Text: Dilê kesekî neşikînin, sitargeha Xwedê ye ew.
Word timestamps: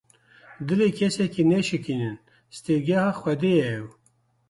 Dilê 0.67 0.89
kesekî 0.97 1.43
neşikînin, 1.49 2.17
sitargeha 2.55 3.07
Xwedê 3.19 3.53
ye 3.59 3.69
ew. 3.79 3.87